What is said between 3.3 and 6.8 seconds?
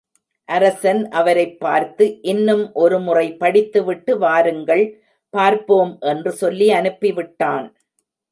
படித்து விட்டு வாருங்கள், பார்ப்போம் என்று சொல்லி